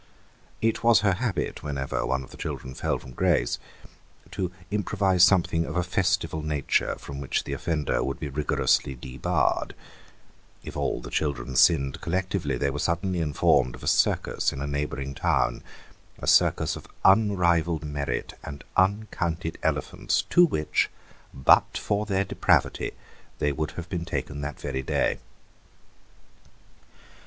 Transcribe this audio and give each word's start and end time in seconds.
It 0.63 0.83
was 0.83 1.01
her 1.01 1.13
habit, 1.13 1.61
whenever 1.61 2.03
one 2.07 2.23
of 2.23 2.31
the 2.31 2.37
children 2.37 2.73
fell 2.73 2.97
from 2.97 3.11
grace, 3.11 3.59
to 4.31 4.51
improvise 4.71 5.23
something 5.23 5.63
of 5.63 5.77
a 5.77 5.83
festival 5.83 6.41
nature 6.41 6.95
from 6.97 7.21
which 7.21 7.43
the 7.43 7.53
offender 7.53 8.03
would 8.03 8.19
be 8.19 8.27
rigorously 8.27 8.95
debarred; 8.95 9.75
if 10.63 10.75
all 10.75 11.01
the 11.01 11.11
children 11.11 11.55
sinned 11.55 12.01
collectively 12.01 12.57
they 12.57 12.71
were 12.71 12.79
suddenly 12.79 13.19
informed 13.19 13.75
of 13.75 13.83
a 13.83 13.87
circus 13.87 14.51
in 14.51 14.59
a 14.59 14.65
neighbouring 14.65 15.13
town, 15.13 15.61
a 16.17 16.25
circus 16.25 16.75
of 16.75 16.87
unrivalled 17.05 17.85
merit 17.85 18.33
and 18.43 18.63
uncounted 18.75 19.59
elephants, 19.61 20.23
to 20.31 20.43
which, 20.47 20.89
but 21.31 21.77
for 21.77 22.07
their 22.07 22.25
depravity, 22.25 22.89
they 23.37 23.51
would 23.51 23.69
have 23.73 23.87
been 23.87 24.05
taken 24.05 24.41
that 24.41 24.59
very 24.59 24.81
day. 24.81 25.19